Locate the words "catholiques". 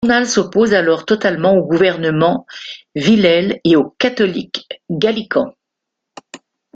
3.99-4.67